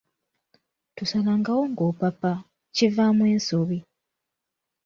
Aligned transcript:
Tosalangawo 0.95 1.63
ng’opapa, 1.71 2.33
kivaamu 2.75 3.23
ensobi. 3.33 3.77